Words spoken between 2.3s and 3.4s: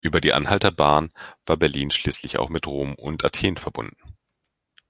auch mit Rom und